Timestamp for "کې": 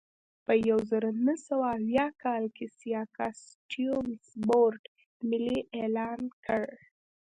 2.55-2.65